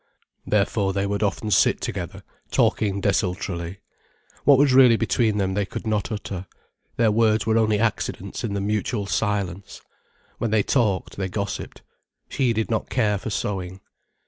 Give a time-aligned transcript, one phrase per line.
[0.47, 3.81] Therefore they would often sit together, talking desultorily.
[4.45, 6.47] What was really between them they could not utter.
[6.97, 9.79] Their words were only accidents in the mutual silence.
[10.39, 11.83] When they talked, they gossiped.
[12.29, 13.79] She did not care for sewing.